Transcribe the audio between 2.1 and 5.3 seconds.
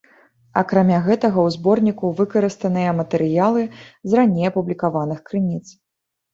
выкарыстаныя матэрыялы з раней апублікаваных